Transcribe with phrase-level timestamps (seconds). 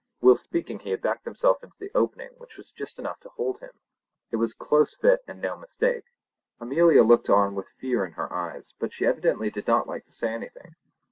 [0.19, 3.59] Whilst speaking he had backed himself into the opening which was just enough to hold
[3.59, 3.69] him.
[4.31, 6.05] It was a close fit and no mistake.
[6.59, 10.11] Amelia looked on with fear in her eyes, but she evidently did not like to
[10.11, 10.73] say anything.